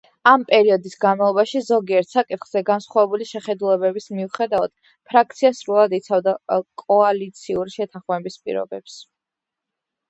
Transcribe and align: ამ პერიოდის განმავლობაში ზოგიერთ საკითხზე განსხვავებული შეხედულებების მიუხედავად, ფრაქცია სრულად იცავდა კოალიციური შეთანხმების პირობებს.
ამ 0.29 0.43
პერიოდის 0.51 0.95
განმავლობაში 1.03 1.59
ზოგიერთ 1.65 2.09
საკითხზე 2.15 2.63
განსხვავებული 2.69 3.27
შეხედულებების 3.33 4.09
მიუხედავად, 4.21 4.75
ფრაქცია 5.13 5.55
სრულად 5.61 5.95
იცავდა 6.01 6.35
კოალიციური 6.87 7.77
შეთანხმების 7.79 8.45
პირობებს. 8.49 9.03